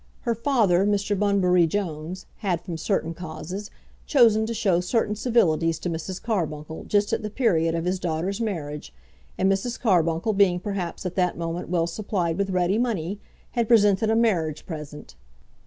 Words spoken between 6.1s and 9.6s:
Carbuncle just at the period of his daughter's marriage, and